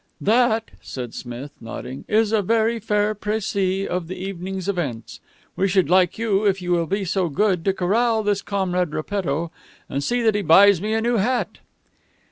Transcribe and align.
"That," 0.19 0.71
said 0.81 1.13
Smith, 1.13 1.51
nodding, 1.61 2.05
"is 2.07 2.31
a 2.31 2.41
very 2.41 2.79
fair 2.79 3.13
precis 3.13 3.87
of 3.87 4.07
the 4.07 4.15
evening's 4.15 4.67
events. 4.67 5.19
We 5.55 5.67
should 5.67 5.91
like 5.91 6.17
you, 6.17 6.43
if 6.43 6.59
you 6.59 6.71
will 6.71 6.87
be 6.87 7.05
so 7.05 7.29
good, 7.29 7.63
to 7.65 7.71
corral 7.73 8.23
this 8.23 8.41
Comrade 8.41 8.93
Repetto, 8.95 9.51
and 9.87 10.03
see 10.03 10.23
that 10.23 10.33
he 10.33 10.41
buys 10.41 10.81
me 10.81 10.95
a 10.95 11.01
new 11.01 11.17
hat." 11.17 11.59